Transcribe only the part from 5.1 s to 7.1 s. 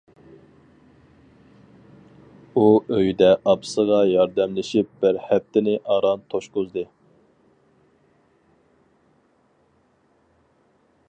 ھەپتىنى ئاران توشقۇزدى.